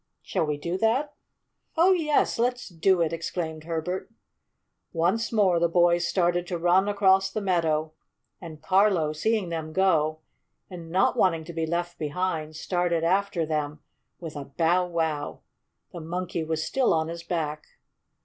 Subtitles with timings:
[0.23, 1.13] Shall we do that?"
[1.77, 2.39] "Oh, yes.
[2.39, 4.09] Let's do it!" exclaimed Herbert.
[4.91, 7.93] Once more the boys started to run across the meadow,
[8.41, 10.21] and Carlo, seeing them go,
[10.71, 13.83] and not wanting to be left behind, started after them
[14.19, 15.41] with a "bow wow."
[15.93, 17.67] The Monkey was still on his back.